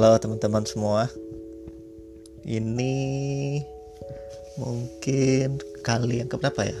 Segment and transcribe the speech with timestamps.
[0.00, 1.12] Halo teman-teman semua.
[2.48, 2.96] Ini
[4.56, 6.80] mungkin kali yang keberapa ya?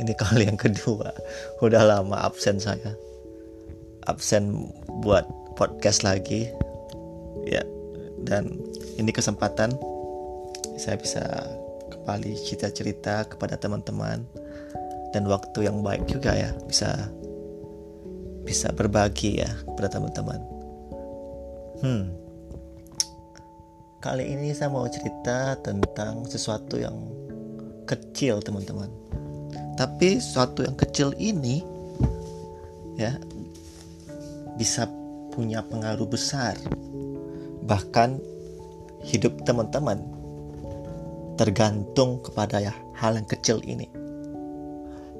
[0.00, 1.12] Ini kali yang kedua.
[1.60, 2.96] Udah lama absen saya.
[4.08, 4.72] Absen
[5.04, 5.28] buat
[5.60, 6.48] podcast lagi.
[7.44, 7.60] Ya,
[8.24, 8.56] dan
[8.96, 9.76] ini kesempatan
[10.80, 11.28] saya bisa
[11.92, 14.24] kembali cerita-cerita kepada teman-teman
[15.12, 16.88] dan waktu yang baik juga ya bisa
[18.48, 20.53] bisa berbagi ya kepada teman-teman.
[21.84, 22.08] Hmm.
[24.00, 26.96] Kali ini saya mau cerita tentang sesuatu yang
[27.84, 28.88] kecil, teman-teman.
[29.76, 31.60] Tapi sesuatu yang kecil ini
[32.96, 33.20] ya
[34.56, 34.88] bisa
[35.36, 36.56] punya pengaruh besar.
[37.68, 38.16] Bahkan
[39.04, 40.00] hidup teman-teman
[41.36, 43.92] tergantung kepada ya hal yang kecil ini.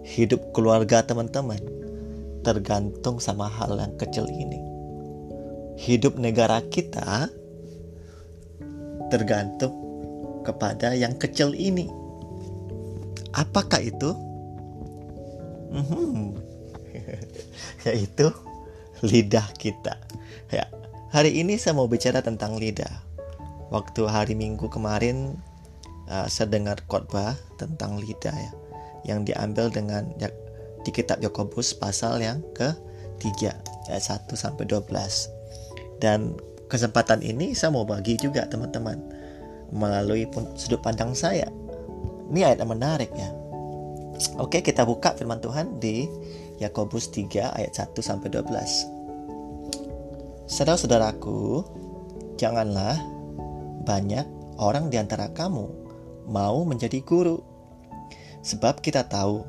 [0.01, 1.61] Hidup keluarga teman-teman
[2.41, 4.74] tergantung sama hal yang kecil ini.
[5.75, 7.29] Hidup negara kita
[9.11, 9.75] tergantung
[10.47, 11.91] kepada yang kecil ini.
[13.35, 14.11] Apakah itu?
[15.75, 16.39] Hmm,
[17.87, 18.31] yaitu
[19.03, 19.99] lidah kita.
[20.55, 20.71] Ya,
[21.11, 23.03] hari ini saya mau bicara tentang lidah.
[23.75, 25.35] Waktu hari Minggu kemarin
[26.07, 28.53] uh, saya dengar khotbah tentang lidah ya,
[29.03, 30.31] yang diambil dengan ya,
[30.87, 33.51] di kitab Yakobus pasal yang ke-3
[33.91, 35.44] ayat 1 sampai 12.
[35.99, 36.35] Dan
[36.67, 38.99] kesempatan ini saya mau bagi juga teman-teman
[39.75, 40.27] melalui
[40.59, 41.47] sudut pandang saya.
[42.31, 43.31] Ini ayat yang menarik ya.
[44.39, 46.07] Oke, kita buka firman Tuhan di
[46.63, 48.87] Yakobus 3 ayat 1 sampai 12.
[50.47, 51.67] Saudara-saudaraku,
[52.39, 52.95] janganlah
[53.83, 54.23] banyak
[54.63, 55.67] orang di antara kamu
[56.31, 57.43] mau menjadi guru.
[58.45, 59.43] Sebab kita tahu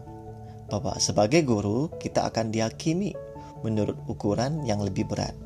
[0.71, 3.13] bahwa sebagai guru kita akan dihakimi
[3.61, 5.44] menurut ukuran yang lebih berat.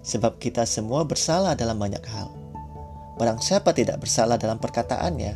[0.00, 2.32] Sebab kita semua bersalah dalam banyak hal.
[3.20, 5.34] Barang siapa tidak bersalah dalam perkataannya,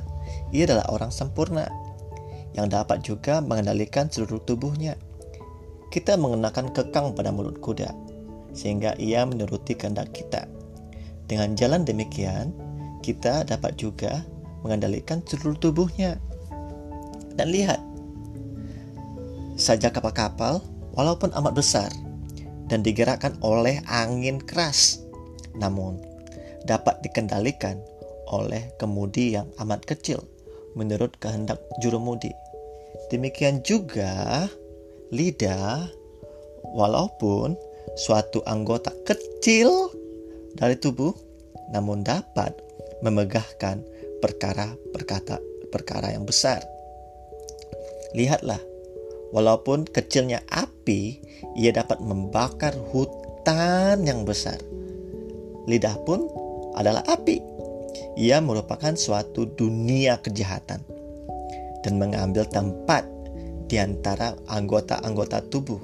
[0.56, 1.69] ia adalah orang sempurna
[2.56, 4.97] yang dapat juga mengendalikan seluruh tubuhnya.
[5.93, 7.93] Kita mengenakan kekang pada mulut kuda,
[8.56, 10.49] sehingga ia menuruti kehendak kita.
[11.28, 12.56] Dengan jalan demikian,
[13.05, 14.25] kita dapat juga
[14.65, 16.17] mengendalikan seluruh tubuhnya.
[17.37, 17.83] Dan lihat,
[19.61, 20.65] saja kapal-kapal
[20.97, 21.91] walaupun amat besar
[22.69, 25.04] dan digerakkan oleh angin keras
[25.54, 26.00] namun
[26.64, 27.78] dapat dikendalikan
[28.28, 30.25] oleh kemudi yang amat kecil
[30.75, 32.32] menurut kehendak jurumudi.
[33.12, 34.47] Demikian juga
[35.14, 35.86] lidah
[36.75, 37.54] walaupun
[37.94, 39.92] suatu anggota kecil
[40.56, 41.14] dari tubuh
[41.70, 42.56] namun dapat
[43.04, 43.84] memegahkan
[44.19, 45.38] perkara-perkara
[45.70, 46.64] perkara yang besar.
[48.14, 48.74] Lihatlah
[49.34, 51.19] Walaupun kecilnya api,
[51.59, 54.62] ia dapat membakar hutan yang besar.
[55.67, 56.31] Lidah pun
[56.78, 57.43] adalah api.
[58.15, 60.87] Ia merupakan suatu dunia kejahatan
[61.83, 63.03] dan mengambil tempat
[63.67, 65.83] di antara anggota-anggota tubuh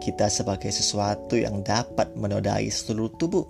[0.00, 3.44] kita sebagai sesuatu yang dapat menodai seluruh tubuh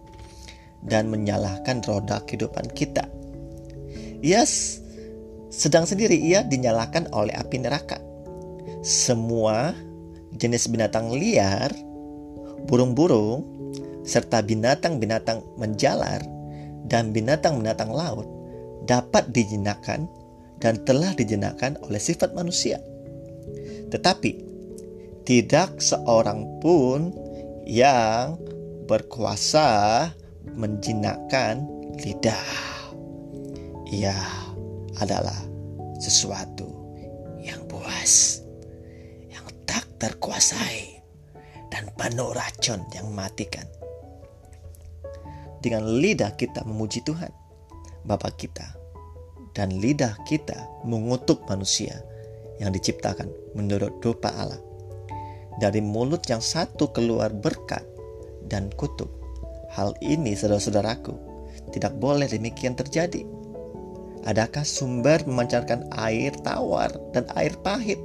[0.83, 3.07] dan menyalahkan roda kehidupan kita.
[4.27, 4.43] Ia
[5.55, 8.06] sedang sendiri ia dinyalakan oleh api neraka
[8.87, 9.75] semua
[10.39, 11.75] jenis binatang liar,
[12.71, 13.43] burung-burung,
[14.07, 16.23] serta binatang-binatang menjalar
[16.87, 18.31] dan binatang-binatang laut
[18.87, 20.07] dapat dijinakan
[20.63, 22.79] dan telah dijinakan oleh sifat manusia.
[23.91, 24.47] Tetapi
[25.27, 27.11] tidak seorang pun
[27.67, 28.39] yang
[28.87, 30.07] berkuasa
[30.55, 31.67] menjinakkan
[31.99, 32.47] lidah.
[33.91, 34.15] Ia
[35.03, 35.43] adalah
[35.99, 36.71] sesuatu
[37.43, 38.46] yang puas
[39.97, 41.03] terkuasai
[41.73, 43.67] dan penuh racun yang mematikan.
[45.61, 47.33] Dengan lidah kita memuji Tuhan,
[48.07, 48.77] Bapa kita,
[49.57, 50.55] dan lidah kita
[50.87, 51.97] mengutuk manusia
[52.63, 54.61] yang diciptakan menurut rupa Allah.
[55.57, 57.83] Dari mulut yang satu keluar berkat
[58.53, 59.09] dan kutuk.
[59.73, 61.17] Hal ini, saudara-saudaraku,
[61.73, 63.25] tidak boleh demikian terjadi.
[64.29, 67.99] Adakah sumber memancarkan air tawar dan air pahit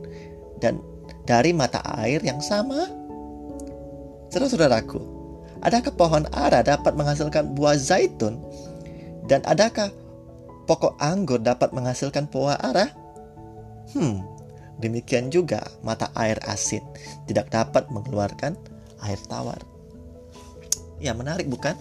[0.63, 0.79] dan
[1.25, 2.87] dari mata air yang sama?
[4.31, 4.99] Saudara-saudaraku,
[5.59, 8.39] adakah pohon ara dapat menghasilkan buah zaitun?
[9.27, 9.91] Dan adakah
[10.65, 12.87] pokok anggur dapat menghasilkan buah ara?
[13.91, 14.23] Hmm,
[14.79, 16.83] demikian juga mata air asin
[17.27, 18.55] tidak dapat mengeluarkan
[19.03, 19.59] air tawar.
[21.01, 21.73] Ya, menarik bukan?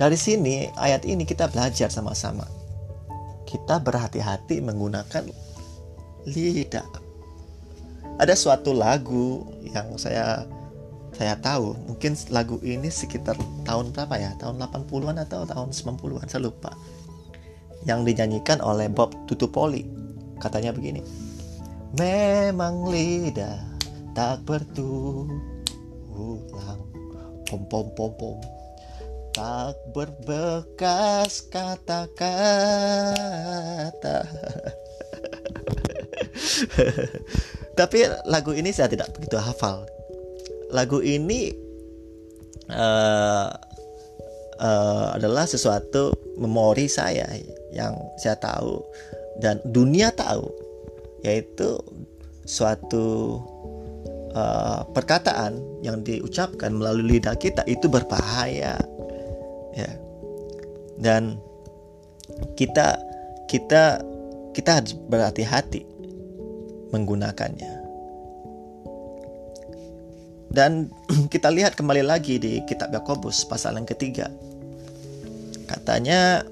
[0.00, 2.48] Dari sini, ayat ini kita belajar sama-sama.
[3.44, 5.28] Kita berhati-hati menggunakan
[6.24, 7.09] lidah
[8.20, 10.44] ada suatu lagu yang saya
[11.16, 11.72] saya tahu.
[11.88, 14.36] Mungkin lagu ini sekitar tahun berapa ya?
[14.36, 16.76] Tahun 80-an atau tahun 90-an saya lupa.
[17.88, 19.88] Yang dinyanyikan oleh Bob Tutupoli
[20.36, 21.00] katanya begini.
[21.96, 23.56] Memang lidah
[24.12, 25.40] tak bertulang.
[27.48, 28.36] Pom pom pom pom.
[29.30, 32.18] Tak berbekas kata-kata
[37.80, 39.88] tapi lagu ini saya tidak begitu hafal.
[40.68, 41.48] Lagu ini
[42.68, 43.48] uh,
[44.60, 47.24] uh, adalah sesuatu memori saya
[47.72, 48.84] yang saya tahu
[49.40, 50.44] dan dunia tahu
[51.24, 51.80] yaitu
[52.44, 53.40] suatu
[54.36, 58.76] uh, perkataan yang diucapkan melalui lidah kita itu berbahaya
[59.72, 59.90] ya.
[61.00, 61.40] Dan
[62.60, 63.00] kita
[63.48, 64.04] kita
[64.52, 65.89] kita harus berhati-hati
[66.90, 67.72] menggunakannya.
[70.50, 70.90] Dan
[71.32, 74.30] kita lihat kembali lagi di kitab Yakobus pasal yang ketiga.
[75.70, 76.42] Katanya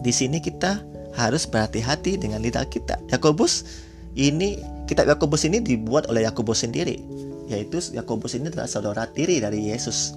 [0.00, 0.80] di sini kita
[1.12, 2.96] harus berhati-hati dengan lidah kita.
[3.12, 3.68] Yakobus
[4.16, 4.56] ini
[4.88, 7.22] kitab Yakobus ini dibuat oleh Yakobus sendiri
[7.52, 10.16] yaitu Yakobus ini adalah saudara tiri dari Yesus.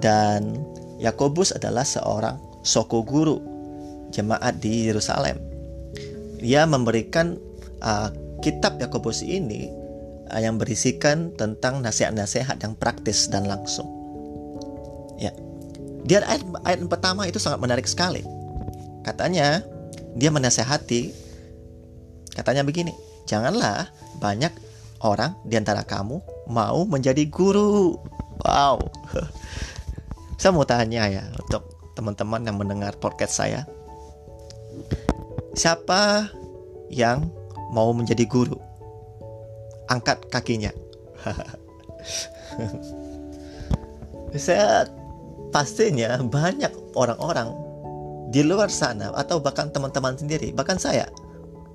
[0.00, 0.56] Dan
[0.96, 3.36] Yakobus adalah seorang soko guru
[4.08, 5.36] jemaat di Yerusalem.
[6.40, 7.36] Dia memberikan
[7.82, 8.08] uh,
[8.40, 9.68] kitab Yakobus ini
[10.30, 13.86] uh, yang berisikan tentang nasihat-nasihat yang praktis dan langsung.
[15.18, 15.34] Ya.
[16.06, 18.22] Dia ayat, ayat pertama itu sangat menarik sekali.
[19.02, 19.62] Katanya
[20.14, 21.28] dia menasehati
[22.38, 22.94] katanya begini,
[23.26, 23.90] janganlah
[24.22, 24.54] banyak
[25.02, 27.98] orang di antara kamu mau menjadi guru.
[28.46, 28.78] Wow.
[30.38, 31.66] Saya mau tanya ya untuk
[31.98, 33.66] teman-teman yang mendengar podcast saya.
[35.58, 36.30] Siapa
[36.94, 37.26] yang
[37.72, 38.56] mau menjadi guru?
[39.88, 40.72] Angkat kakinya.
[44.36, 44.84] saya
[45.48, 47.48] pastinya banyak orang-orang
[48.28, 51.08] di luar sana atau bahkan teman-teman sendiri, bahkan saya.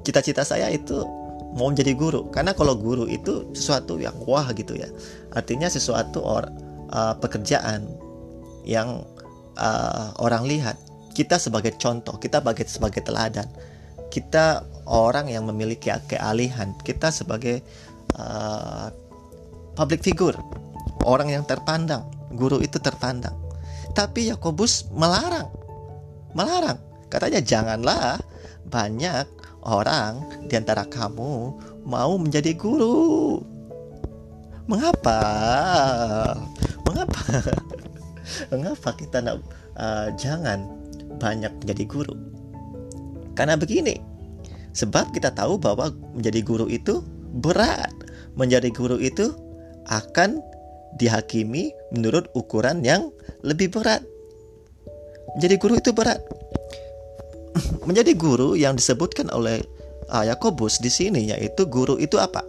[0.05, 1.01] Cita-cita saya itu
[1.53, 4.89] mau menjadi guru karena kalau guru itu sesuatu yang wah gitu ya.
[5.33, 6.45] Artinya sesuatu or
[6.93, 7.89] uh, pekerjaan
[8.63, 9.01] yang
[9.57, 10.77] uh, orang lihat
[11.13, 13.45] kita sebagai contoh kita sebagai sebagai teladan
[14.09, 17.63] kita orang yang memiliki kealihan kita sebagai
[18.18, 18.89] uh,
[19.77, 20.38] public figure
[21.03, 23.35] orang yang terpandang guru itu terpandang.
[23.94, 25.63] Tapi Yakobus melarang
[26.33, 26.81] melarang.
[27.07, 28.18] Katanya janganlah
[28.68, 29.30] banyak
[29.63, 31.53] orang di antara kamu
[31.86, 33.39] mau menjadi guru.
[34.65, 35.19] Mengapa?
[36.83, 37.21] Mengapa?
[38.51, 39.45] Mengapa kita nak
[39.77, 40.65] uh, jangan
[41.21, 42.15] banyak menjadi guru?
[43.38, 43.97] Karena begini,
[44.73, 47.01] sebab kita tahu bahwa menjadi guru itu
[47.41, 47.93] berat.
[48.33, 49.29] Menjadi guru itu
[49.89, 50.41] akan
[50.97, 53.13] dihakimi menurut ukuran yang
[53.45, 54.01] lebih berat.
[55.37, 56.21] Menjadi guru itu berat.
[57.87, 59.61] Menjadi guru yang disebutkan oleh
[60.09, 62.41] uh, Yakobus di sini yaitu guru itu apa?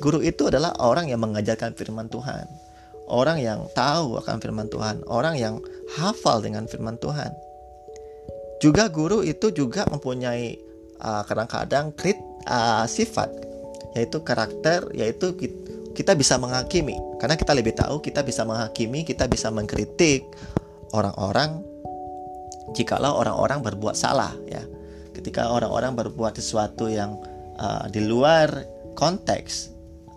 [0.00, 2.44] Guru itu adalah orang yang mengajarkan firman Tuhan
[3.12, 5.60] orang yang tahu akan firman Tuhan, orang yang
[6.00, 7.30] hafal dengan firman Tuhan.
[8.64, 10.56] Juga guru itu juga mempunyai
[11.02, 13.28] uh, kadang-kadang krit uh, sifat
[13.92, 15.36] yaitu karakter yaitu
[15.92, 20.24] kita bisa menghakimi karena kita lebih tahu kita bisa menghakimi kita bisa mengkritik
[20.96, 21.60] orang-orang
[22.72, 24.64] jikalau orang-orang berbuat salah ya
[25.12, 27.20] ketika orang-orang berbuat sesuatu yang
[27.60, 28.48] uh, di luar
[28.96, 29.72] konteks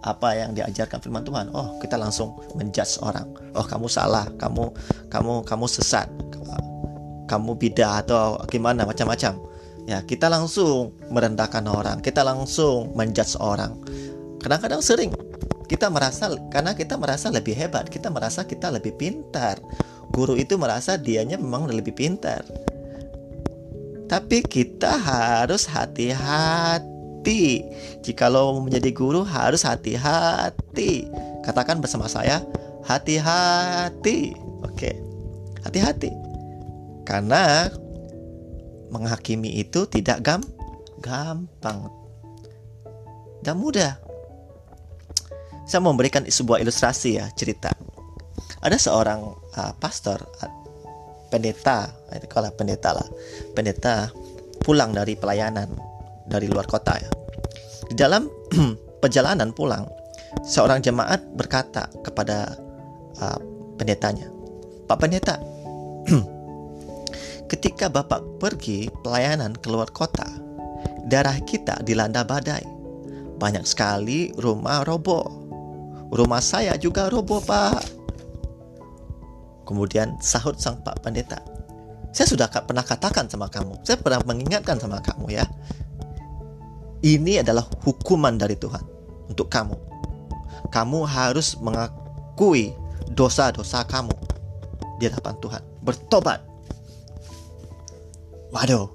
[0.06, 1.50] apa yang diajarkan firman Tuhan.
[1.58, 3.26] Oh, kita langsung menjudge orang.
[3.58, 4.70] Oh, kamu salah, kamu
[5.10, 6.08] kamu kamu sesat.
[7.26, 9.34] Kamu bidah atau gimana macam-macam.
[9.86, 13.78] Ya, kita langsung merendahkan orang, kita langsung menjudge orang.
[14.42, 15.14] Kadang-kadang sering
[15.70, 19.62] kita merasa karena kita merasa lebih hebat, kita merasa kita lebih pintar.
[20.10, 22.42] Guru itu merasa dianya memang lebih pintar.
[24.06, 27.66] Tapi kita harus hati-hati hati.
[28.06, 31.10] Jikalau menjadi guru harus hati-hati.
[31.42, 32.46] Katakan bersama saya,
[32.86, 34.38] hati-hati.
[34.62, 34.94] Oke.
[35.66, 36.14] Hati-hati.
[37.02, 37.74] Karena
[38.96, 40.42] menghakimi itu tidak gam
[41.04, 41.92] gampang
[43.46, 43.94] dan mudah.
[45.70, 47.70] Saya memberikan sebuah ilustrasi ya, cerita.
[48.66, 50.52] Ada seorang uh, pastor, uh,
[51.30, 51.94] pendeta,
[52.30, 53.06] kalau pendeta lah,
[53.54, 54.10] pendeta
[54.62, 55.70] pulang dari pelayanan
[56.26, 57.12] dari luar kota ya.
[57.86, 58.26] Di dalam
[59.02, 59.86] perjalanan pulang,
[60.46, 62.58] seorang jemaat berkata kepada
[63.22, 63.40] uh,
[63.78, 64.30] pendetanya,
[64.90, 65.38] "Pak pendeta,
[67.52, 70.26] ketika Bapak pergi pelayanan keluar kota,
[71.06, 72.64] darah kita dilanda badai.
[73.36, 75.28] Banyak sekali rumah roboh.
[76.10, 77.82] Rumah saya juga roboh, Pak."
[79.66, 81.42] Kemudian sahut sang Pak Pendeta,
[82.16, 85.44] saya sudah pernah katakan sama kamu, saya pernah mengingatkan sama kamu ya.
[87.04, 88.80] Ini adalah hukuman dari Tuhan
[89.28, 89.76] untuk kamu.
[90.72, 92.72] Kamu harus mengakui
[93.12, 94.16] dosa-dosa kamu
[94.98, 95.62] di hadapan Tuhan.
[95.84, 96.55] Bertobat.
[98.56, 98.88] Waduh,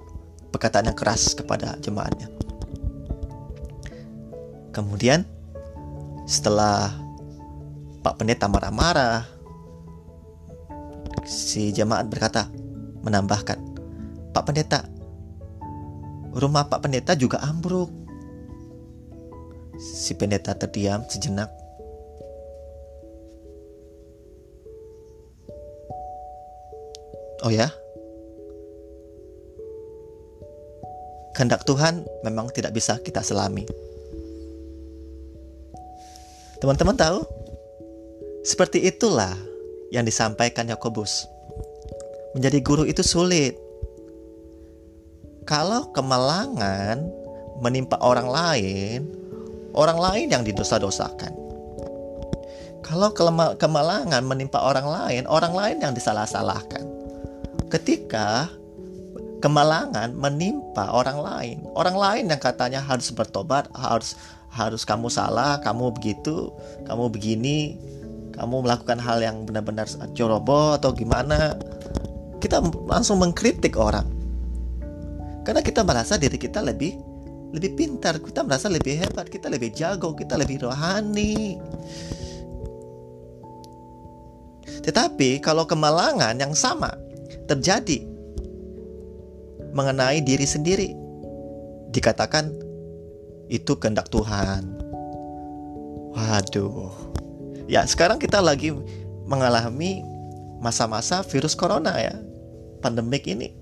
[0.49, 2.33] perkataan yang keras kepada jemaatnya.
[4.73, 5.21] Kemudian
[6.25, 6.89] setelah
[8.01, 9.21] Pak Pendeta marah-marah,
[11.29, 12.49] si jemaat berkata,
[13.05, 13.61] menambahkan,
[14.33, 14.89] Pak Pendeta,
[16.33, 17.93] rumah Pak Pendeta juga ambruk.
[19.77, 21.49] Si pendeta terdiam sejenak.
[27.41, 27.80] Oh ya?
[31.41, 33.65] Kehendak Tuhan memang tidak bisa kita selami.
[36.61, 37.25] Teman-teman tahu?
[38.45, 39.33] Seperti itulah
[39.89, 41.25] yang disampaikan Yakobus
[42.37, 43.57] menjadi guru itu sulit.
[45.49, 47.09] Kalau kemalangan
[47.57, 49.09] menimpa orang lain,
[49.73, 51.33] orang lain yang didosa-dosakan.
[52.85, 53.09] Kalau
[53.57, 56.85] kemalangan menimpa orang lain, orang lain yang disalah-salahkan.
[57.73, 58.60] Ketika
[59.41, 64.13] kemalangan menimpa orang lain, orang lain yang katanya harus bertobat, harus
[64.53, 66.53] harus kamu salah, kamu begitu,
[66.85, 67.75] kamu begini,
[68.37, 71.57] kamu melakukan hal yang benar-benar ceroboh atau gimana,
[72.37, 74.05] kita langsung mengkritik orang.
[75.41, 76.93] Karena kita merasa diri kita lebih
[77.51, 81.59] lebih pintar, kita merasa lebih hebat, kita lebih jago, kita lebih rohani.
[84.81, 86.89] Tetapi kalau kemalangan yang sama
[87.45, 88.10] terjadi
[89.71, 90.93] mengenai diri sendiri,
[91.91, 92.51] dikatakan
[93.51, 94.79] itu kehendak Tuhan.
[96.15, 96.91] Waduh.
[97.67, 98.75] Ya, sekarang kita lagi
[99.27, 100.03] mengalami
[100.59, 102.15] masa-masa virus corona ya
[102.83, 103.53] pandemik ini.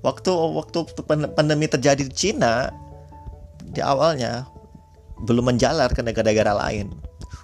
[0.00, 0.78] Waktu waktu
[1.36, 2.72] pandemi terjadi di Cina
[3.60, 4.48] di awalnya
[5.28, 6.88] belum menjalar ke negara-negara lain.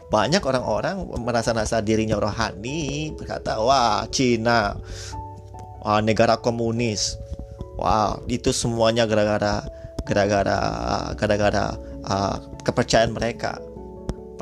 [0.08, 4.78] Banyak orang-orang merasa-rasa dirinya rohani, berkata, "Wah, Cina,
[5.86, 7.14] wah, negara komunis.
[7.78, 9.62] Wah, itu semuanya gara-gara
[10.02, 10.58] gara-gara
[11.14, 11.64] gara-gara
[12.02, 13.62] uh, kepercayaan mereka.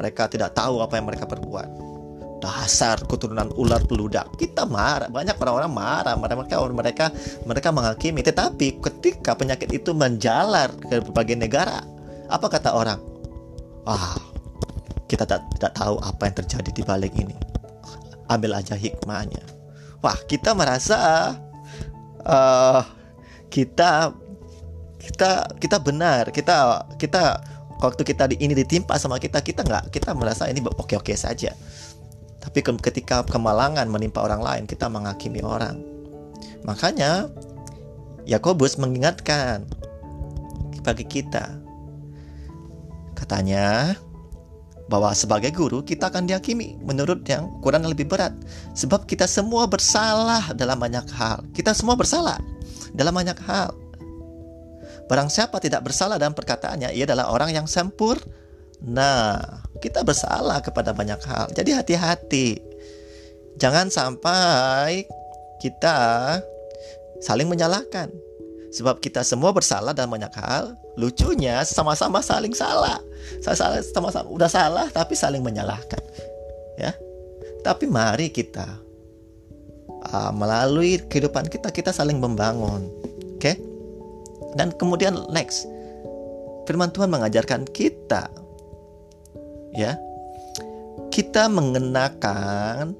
[0.00, 1.84] Mereka tidak tahu apa yang mereka perbuat."
[2.44, 7.06] dasar keturunan ular peludak kita marah banyak orang-orang marah mereka mereka
[7.48, 11.80] mereka menghakimi tetapi ketika penyakit itu menjalar ke berbagai negara
[12.28, 13.00] apa kata orang
[13.88, 14.12] ah
[15.08, 17.36] kita tak, tidak tahu apa yang terjadi di balik ini
[18.28, 19.40] ambil aja hikmahnya
[20.04, 21.32] wah kita merasa
[22.28, 22.84] uh,
[23.48, 24.12] kita
[25.00, 27.40] kita kita benar kita kita
[27.80, 31.56] waktu kita di, ini ditimpa sama kita kita nggak kita merasa ini oke oke saja
[32.44, 35.80] tapi ketika kemalangan menimpa orang lain, kita menghakimi orang.
[36.68, 37.32] Makanya
[38.28, 39.64] Yakobus mengingatkan
[40.84, 41.56] bagi kita.
[43.16, 43.96] Katanya
[44.86, 48.36] bahwa sebagai guru kita akan dihakimi menurut yang kurang lebih berat
[48.76, 51.40] sebab kita semua bersalah dalam banyak hal.
[51.56, 52.36] Kita semua bersalah
[52.92, 53.72] dalam banyak hal.
[55.08, 58.24] Barang siapa tidak bersalah dalam perkataannya, ia adalah orang yang sempurna
[58.84, 59.40] Nah,
[59.80, 61.48] kita bersalah kepada banyak hal.
[61.56, 62.60] Jadi hati-hati.
[63.56, 65.08] Jangan sampai
[65.62, 65.96] kita
[67.24, 68.12] saling menyalahkan.
[68.74, 70.74] Sebab kita semua bersalah dalam banyak hal.
[70.98, 72.98] Lucunya sama-sama saling salah.
[73.38, 76.02] Saya sama-sama udah salah tapi saling menyalahkan.
[76.74, 76.90] Ya.
[77.62, 78.66] Tapi mari kita
[80.10, 82.90] uh, melalui kehidupan kita kita saling membangun.
[83.38, 83.54] Oke?
[83.54, 83.56] Okay?
[84.58, 85.70] Dan kemudian next.
[86.66, 88.32] Firman Tuhan mengajarkan kita
[89.74, 89.98] ya
[91.10, 92.94] kita mengenakan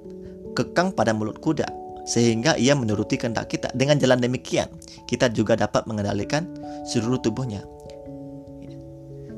[0.59, 1.67] kekang pada mulut kuda
[2.05, 3.73] sehingga ia menuruti kehendak kita.
[3.73, 4.69] Dengan jalan demikian,
[5.09, 6.45] kita juga dapat mengendalikan
[6.85, 7.65] seluruh tubuhnya.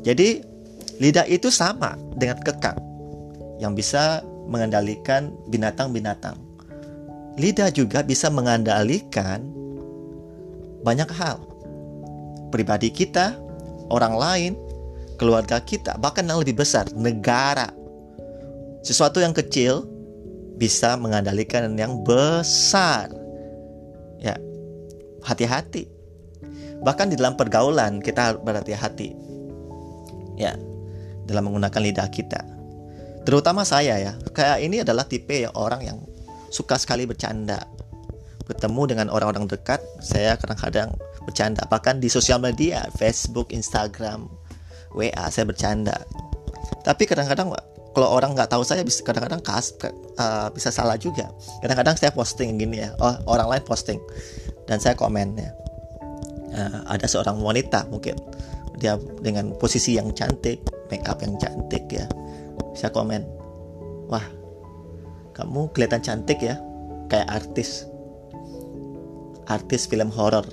[0.03, 0.43] Jadi,
[1.03, 2.79] lidah itu sama dengan kekang
[3.59, 6.39] yang bisa mengendalikan binatang-binatang.
[7.37, 9.43] Lidah juga bisa mengendalikan
[10.87, 11.43] banyak hal.
[12.55, 13.35] Pribadi kita,
[13.91, 14.53] orang lain,
[15.19, 17.75] keluarga kita, bahkan yang lebih besar, negara.
[18.87, 19.96] Sesuatu yang kecil
[20.57, 23.13] bisa mengendalikan yang besar.
[24.21, 24.37] Ya,
[25.23, 25.89] hati-hati.
[26.83, 29.13] Bahkan di dalam pergaulan kita berhati-hati.
[30.37, 30.57] Ya,
[31.25, 32.41] dalam menggunakan lidah kita.
[33.25, 35.99] Terutama saya ya, kayak ini adalah tipe yang orang yang
[36.53, 37.65] suka sekali bercanda.
[38.47, 40.95] Bertemu dengan orang-orang dekat, saya kadang-kadang
[41.27, 41.67] bercanda.
[41.67, 44.31] Bahkan di sosial media, Facebook, Instagram,
[44.95, 45.99] WA saya bercanda
[46.87, 47.51] tapi kadang-kadang
[47.97, 49.73] kalau orang nggak tahu saya bisa kadang-kadang kas
[50.21, 51.33] uh, bisa salah juga.
[51.65, 53.97] Kadang-kadang saya posting gini ya oh orang lain posting
[54.69, 55.49] dan saya komen ya.
[56.53, 58.21] Uh, ada seorang wanita mungkin
[58.77, 60.61] dia dengan posisi yang cantik
[60.93, 62.05] make up yang cantik ya
[62.77, 63.25] saya komen
[64.13, 64.25] wah
[65.33, 66.61] kamu kelihatan cantik ya
[67.09, 67.89] kayak artis
[69.49, 70.45] artis film horor.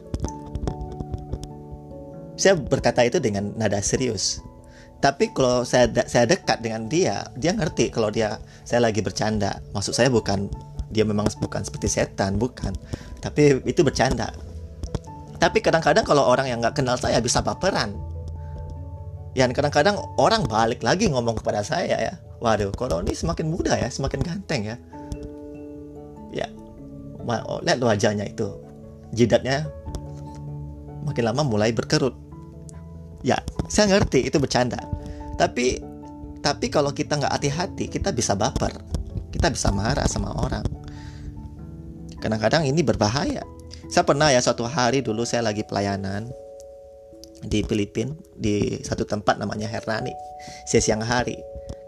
[2.39, 4.39] Saya berkata itu dengan nada serius
[5.03, 9.59] tapi kalau saya saya dekat dengan dia dia ngerti kalau dia saya lagi bercanda.
[9.75, 10.47] Maksud saya bukan
[10.95, 12.71] dia memang bukan seperti setan bukan.
[13.19, 14.31] Tapi itu bercanda.
[15.43, 17.91] Tapi kadang-kadang kalau orang yang nggak kenal saya bisa baperan.
[19.35, 22.13] Ya kadang-kadang orang balik lagi ngomong kepada saya ya.
[22.39, 24.79] Waduh kalau ini semakin muda ya semakin ganteng ya.
[26.31, 26.47] Ya
[27.27, 28.55] oh, lihat wajahnya itu.
[29.11, 29.67] Jidatnya
[31.03, 32.15] makin lama mulai berkerut.
[33.19, 34.79] Ya saya ngerti itu bercanda.
[35.39, 35.79] Tapi
[36.43, 38.75] tapi kalau kita nggak hati-hati kita bisa baper.
[39.31, 40.65] Kita bisa marah sama orang.
[42.19, 43.43] Kadang-kadang ini berbahaya.
[43.91, 46.31] Saya pernah ya suatu hari dulu saya lagi pelayanan
[47.43, 50.15] di Filipina di satu tempat namanya Hernani
[50.67, 51.35] saya siang hari.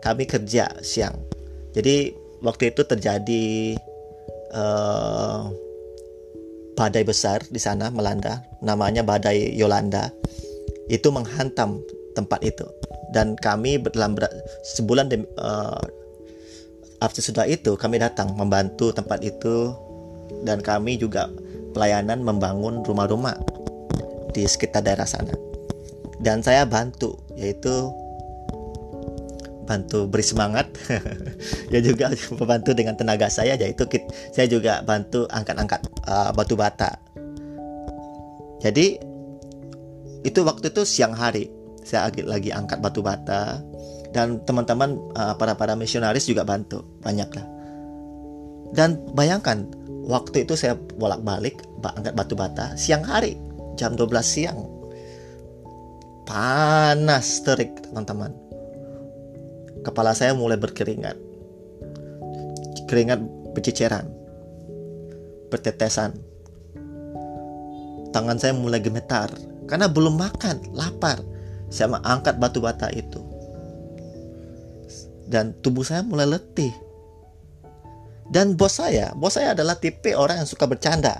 [0.04, 1.18] Kami kerja siang.
[1.74, 2.14] Jadi
[2.44, 3.76] waktu itu terjadi
[4.54, 5.50] uh,
[6.76, 8.44] badai besar di sana melanda.
[8.62, 10.12] Namanya badai Yolanda
[10.90, 11.82] itu menghantam
[12.14, 12.66] tempat itu.
[13.12, 14.18] Dan kami dalam
[14.76, 15.82] sebulan de, uh,
[17.04, 19.74] after sudah itu kami datang membantu tempat itu.
[20.46, 21.30] Dan kami juga
[21.74, 23.38] pelayanan membangun rumah-rumah
[24.34, 25.34] di sekitar daerah sana.
[26.20, 27.92] Dan saya bantu yaitu
[29.66, 30.70] bantu beri semangat.
[31.74, 33.84] Ya juga membantu dengan tenaga saya yaitu
[34.32, 36.96] saya juga bantu angkat-angkat uh, batu bata.
[38.64, 39.15] Jadi
[40.26, 41.48] itu waktu itu siang hari.
[41.86, 43.62] Saya lagi angkat batu bata.
[44.10, 46.82] Dan teman-teman uh, para para misionaris juga bantu.
[47.06, 47.56] Banyak lah
[48.76, 49.70] dan bayangkan
[50.04, 53.40] waktu itu saya bolak-balik angkat batu bata siang hari.
[53.80, 54.60] Jam 12 siang.
[56.26, 58.32] Panas terik teman-teman.
[59.84, 61.14] Kepala saya mulai berkeringat.
[62.88, 63.20] Keringat
[63.54, 64.08] berceceran.
[65.52, 66.18] Bertetesan.
[68.16, 69.28] Tangan saya mulai gemetar
[69.66, 71.22] karena belum makan, lapar.
[71.70, 73.20] Saya mengangkat batu bata itu.
[75.26, 76.72] Dan tubuh saya mulai letih.
[78.30, 81.18] Dan bos saya, bos saya adalah tipe orang yang suka bercanda.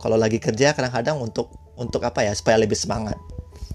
[0.00, 3.16] Kalau lagi kerja kadang-kadang untuk untuk apa ya supaya lebih semangat.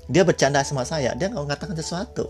[0.09, 2.29] Dia bercanda sama saya, dia nggak mengatakan sesuatu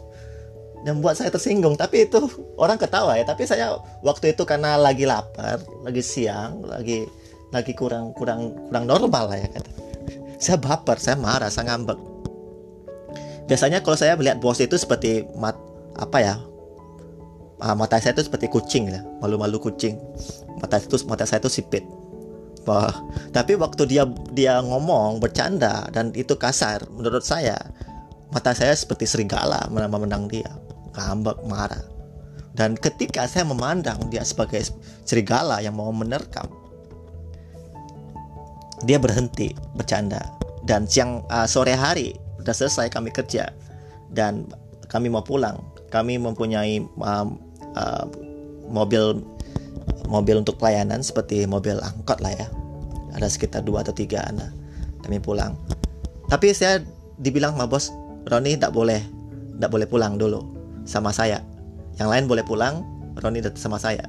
[0.86, 2.22] dan buat saya tersinggung tapi itu
[2.56, 7.10] orang ketawa ya tapi saya waktu itu karena lagi lapar lagi siang lagi
[7.50, 9.70] lagi kurang kurang kurang normal lah ya kata
[10.38, 12.00] saya baper, saya marah, saya ngambek.
[13.50, 15.56] Biasanya kalau saya melihat bos itu seperti mat
[15.98, 16.36] apa ya?
[17.58, 19.98] Ah, mata saya itu seperti kucing ya, malu-malu kucing.
[20.62, 21.82] Mata itu mata saya itu sipit.
[22.68, 22.92] Wah,
[23.32, 24.04] tapi waktu dia
[24.36, 27.56] dia ngomong bercanda dan itu kasar, menurut saya
[28.30, 30.52] mata saya seperti serigala memandang dia,
[30.94, 31.82] ngambek, marah.
[32.58, 34.66] Dan ketika saya memandang dia sebagai
[35.08, 36.50] serigala yang mau menerkam,
[38.86, 40.22] dia berhenti bercanda.
[40.68, 42.14] Dan siang uh, sore hari
[42.44, 43.50] udah selesai kami kerja.
[44.12, 44.46] Dan
[44.92, 45.58] kami mau pulang.
[45.88, 47.40] Kami mempunyai um,
[47.74, 48.06] uh,
[48.68, 49.24] mobil
[50.08, 52.48] mobil untuk pelayanan seperti mobil angkot lah ya.
[53.16, 54.52] Ada sekitar dua atau tiga anak.
[55.02, 55.56] Kami pulang.
[56.28, 56.84] Tapi saya
[57.18, 57.90] dibilang sama bos
[58.28, 59.00] Roni tidak boleh
[59.58, 60.44] tidak boleh pulang dulu
[60.84, 61.40] sama saya.
[61.98, 62.84] Yang lain boleh pulang
[63.18, 64.04] Roni sama saya.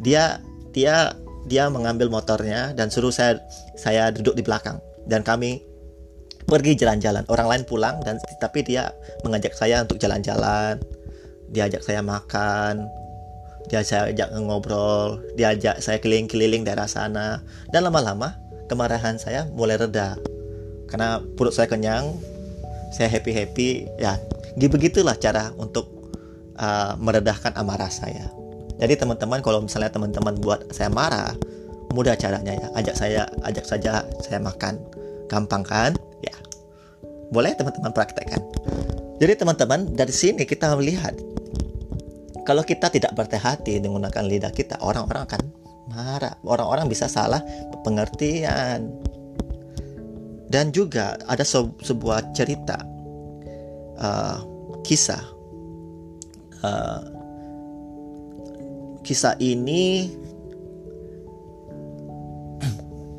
[0.00, 0.40] Dia
[0.74, 1.12] dia
[1.44, 3.40] dia mengambil motornya dan suruh saya
[3.76, 4.80] saya duduk di belakang.
[5.04, 5.60] Dan kami
[6.48, 7.24] pergi jalan-jalan.
[7.28, 10.80] Orang lain pulang dan tapi dia mengajak saya untuk jalan-jalan.
[11.52, 12.88] Diajak saya makan.
[13.68, 15.20] Dia saya ajak ngobrol.
[15.36, 17.44] Diajak saya keliling-keliling daerah sana.
[17.68, 18.36] Dan lama-lama
[18.68, 20.16] kemarahan saya mulai reda.
[20.88, 22.12] Karena perut saya kenyang
[22.94, 24.14] saya happy happy ya
[24.54, 25.90] begitulah cara untuk
[26.54, 28.30] uh, meredahkan amarah saya
[28.78, 31.34] jadi teman-teman kalau misalnya teman-teman buat saya marah,
[31.94, 32.66] mudah caranya ya.
[32.74, 34.82] Ajak saya, ajak saja saya makan.
[35.30, 35.94] Gampang kan?
[36.26, 36.34] Ya.
[37.30, 38.42] Boleh teman-teman praktekkan.
[39.22, 41.14] Jadi teman-teman, dari sini kita melihat
[42.42, 45.42] kalau kita tidak berhati-hati menggunakan lidah kita, orang-orang akan
[45.94, 46.34] marah.
[46.42, 47.40] Orang-orang bisa salah
[47.86, 48.90] pengertian.
[50.50, 52.78] Dan juga ada sebuah cerita
[53.98, 54.38] uh,
[54.86, 55.22] kisah
[56.62, 57.13] uh,
[59.04, 60.08] kisah ini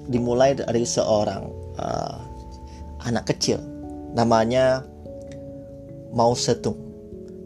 [0.09, 1.45] dimulai dari seorang
[1.77, 2.17] uh,
[3.05, 3.61] anak kecil
[4.17, 4.81] namanya
[6.13, 6.77] Mao Zedong.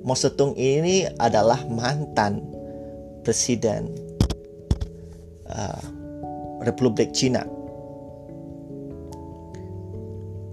[0.08, 2.40] Mao Zedong ini adalah mantan
[3.28, 3.92] presiden
[5.52, 5.84] uh,
[6.64, 7.44] Republik Cina.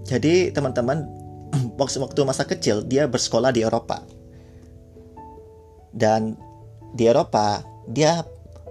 [0.07, 1.03] Jadi teman-teman
[1.79, 4.03] waktu masa kecil dia bersekolah di Eropa
[5.91, 6.39] dan
[6.95, 8.23] di Eropa dia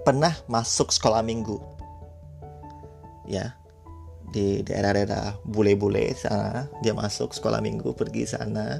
[0.05, 1.57] pernah masuk sekolah minggu.
[3.27, 3.57] Ya
[4.27, 8.79] di daerah-daerah bule-bule sana dia masuk sekolah minggu pergi sana.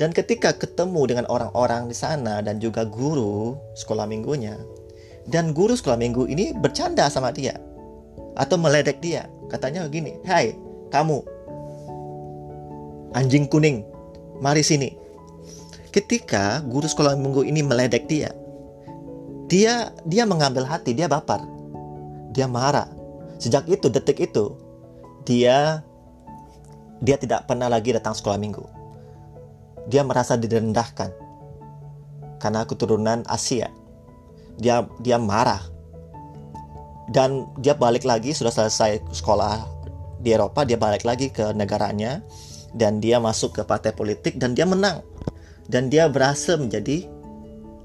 [0.00, 4.56] Dan ketika ketemu dengan orang-orang di sana dan juga guru sekolah minggunya
[5.28, 7.54] dan guru sekolah minggu ini bercanda sama dia
[8.34, 10.56] atau meledek dia katanya begini hai
[10.88, 11.20] kamu
[13.12, 13.84] anjing kuning
[14.40, 14.96] mari sini.
[15.92, 18.32] Ketika guru sekolah minggu ini meledek dia
[19.52, 21.44] dia dia mengambil hati dia baper
[22.32, 22.88] dia marah.
[23.36, 24.56] Sejak itu detik itu
[25.28, 25.84] dia
[27.04, 28.64] dia tidak pernah lagi datang sekolah minggu.
[29.92, 31.12] Dia merasa direndahkan
[32.40, 33.68] karena keturunan Asia.
[34.56, 35.60] Dia dia marah.
[37.12, 39.68] Dan dia balik lagi sudah selesai sekolah
[40.22, 42.22] di Eropa dia balik lagi ke negaranya
[42.72, 45.04] dan dia masuk ke partai politik dan dia menang.
[45.68, 47.04] Dan dia berhasil menjadi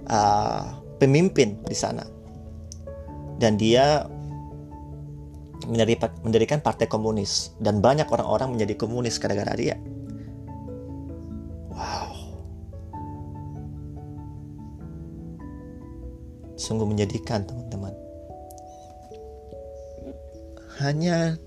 [0.08, 2.04] uh, pemimpin di sana.
[3.38, 4.06] Dan dia
[6.24, 9.78] mendirikan partai komunis dan banyak orang-orang menjadi komunis gara-gara dia.
[11.70, 12.14] Wow.
[16.58, 17.94] Sungguh menyedihkan teman-teman.
[20.82, 21.38] Hanya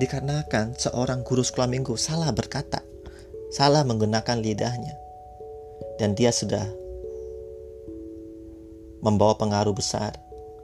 [0.00, 2.80] dikarenakan seorang guru sekolah minggu salah berkata,
[3.52, 4.96] salah menggunakan lidahnya,
[6.00, 6.64] dan dia sudah
[9.00, 10.12] membawa pengaruh besar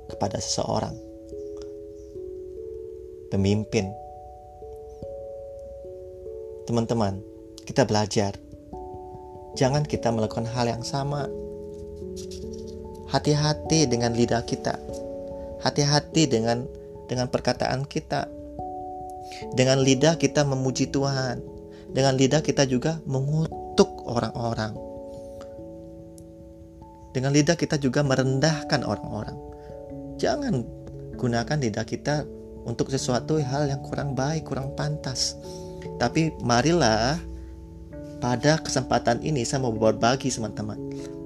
[0.08, 0.94] kepada seseorang.
[3.32, 3.90] Pemimpin.
[6.68, 7.18] Teman-teman,
[7.66, 8.38] kita belajar.
[9.56, 11.26] Jangan kita melakukan hal yang sama.
[13.10, 14.76] Hati-hati dengan lidah kita.
[15.64, 16.68] Hati-hati dengan
[17.08, 18.28] dengan perkataan kita.
[19.56, 21.40] Dengan lidah kita memuji Tuhan.
[21.90, 24.86] Dengan lidah kita juga mengutuk orang-orang
[27.16, 29.32] dengan lidah kita juga merendahkan orang-orang.
[30.20, 30.60] Jangan
[31.16, 32.28] gunakan lidah kita
[32.68, 35.32] untuk sesuatu hal yang kurang baik, kurang pantas.
[35.96, 37.16] Tapi marilah
[38.20, 40.76] pada kesempatan ini saya mau berbagi teman-teman.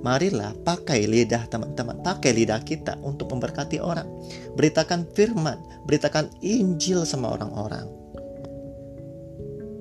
[0.07, 4.07] Marilah pakai lidah teman-teman, pakai lidah kita untuk memberkati orang.
[4.55, 5.59] Beritakan firman,
[5.91, 7.91] beritakan Injil sama orang-orang.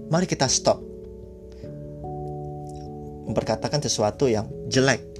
[0.09, 0.81] Mari kita stop
[3.29, 5.18] memperkatakan sesuatu yang jelek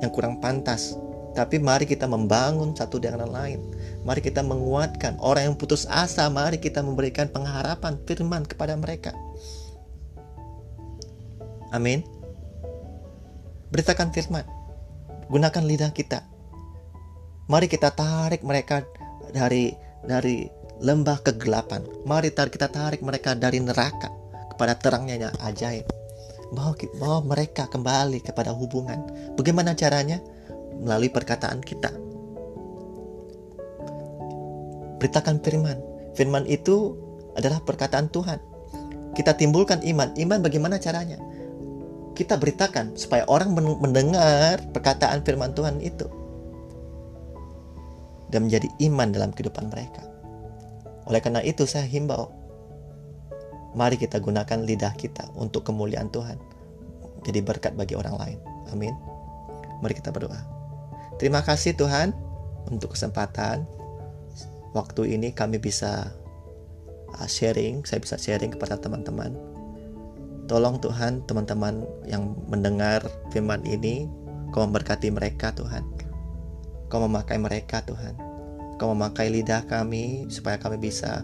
[0.00, 0.96] yang kurang pantas.
[1.30, 3.62] Tapi mari kita membangun satu dengan lain.
[4.02, 6.26] Mari kita menguatkan orang yang putus asa.
[6.26, 9.14] Mari kita memberikan pengharapan firman kepada mereka.
[11.70, 12.02] Amin.
[13.70, 14.42] Beritakan firman.
[15.30, 16.26] Gunakan lidah kita.
[17.46, 18.82] Mari kita tarik mereka
[19.30, 19.70] dari
[20.02, 20.50] dari
[20.82, 21.86] lembah kegelapan.
[22.02, 24.10] Mari kita tarik mereka dari neraka
[24.50, 25.99] kepada terangnya yang ajaib
[26.50, 29.02] bawa, bawa mereka kembali kepada hubungan.
[29.38, 30.18] Bagaimana caranya?
[30.80, 31.92] Melalui perkataan kita.
[35.00, 35.78] Beritakan firman.
[36.16, 36.96] Firman itu
[37.38, 38.40] adalah perkataan Tuhan.
[39.14, 40.14] Kita timbulkan iman.
[40.18, 41.18] Iman bagaimana caranya?
[42.14, 46.04] Kita beritakan supaya orang mendengar perkataan firman Tuhan itu
[48.30, 50.04] dan menjadi iman dalam kehidupan mereka.
[51.08, 52.30] Oleh karena itu saya himbau
[53.76, 56.38] Mari kita gunakan lidah kita untuk kemuliaan Tuhan.
[57.22, 58.38] Jadi berkat bagi orang lain.
[58.74, 58.94] Amin.
[59.80, 60.40] Mari kita berdoa.
[61.20, 62.16] Terima kasih Tuhan
[62.68, 63.68] untuk kesempatan
[64.72, 66.10] waktu ini kami bisa
[67.14, 69.36] uh, sharing, saya bisa sharing kepada teman-teman.
[70.50, 74.10] Tolong Tuhan teman-teman yang mendengar firman ini,
[74.50, 75.86] Kau memberkati mereka Tuhan.
[76.90, 78.18] Kau memakai mereka Tuhan.
[78.82, 81.22] Kau memakai lidah kami supaya kami bisa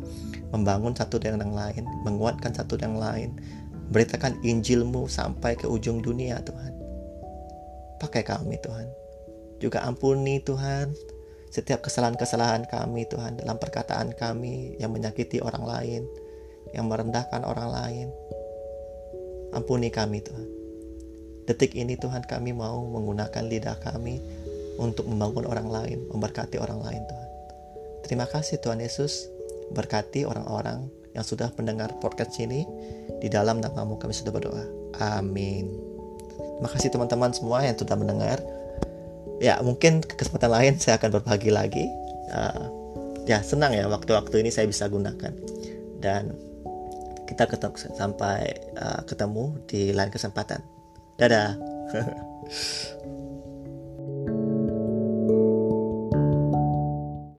[0.55, 3.31] membangun satu dengan yang lain, menguatkan satu dengan yang lain,
[3.91, 6.73] beritakan Injilmu sampai ke ujung dunia Tuhan.
[8.03, 8.87] Pakai kami Tuhan.
[9.57, 10.93] Juga ampuni Tuhan
[11.49, 16.03] setiap kesalahan-kesalahan kami Tuhan dalam perkataan kami yang menyakiti orang lain,
[16.77, 18.09] yang merendahkan orang lain.
[19.57, 20.49] Ampuni kami Tuhan.
[21.47, 24.21] Detik ini Tuhan kami mau menggunakan lidah kami
[24.77, 27.29] untuk membangun orang lain, memberkati orang lain Tuhan.
[28.05, 29.36] Terima kasih Tuhan Yesus.
[29.73, 32.67] Berkati orang-orang yang sudah mendengar podcast ini.
[33.23, 34.65] Di dalam namamu kami sudah berdoa.
[35.01, 35.73] Amin.
[36.37, 38.39] Terima kasih teman-teman semua yang sudah mendengar.
[39.41, 41.87] Ya mungkin kesempatan lain saya akan berbagi lagi.
[42.33, 42.69] Uh,
[43.25, 45.33] ya senang ya waktu-waktu ini saya bisa gunakan.
[46.01, 46.37] Dan
[47.27, 50.63] kita ketemu sampai uh, ketemu di lain kesempatan
[51.17, 51.59] dadah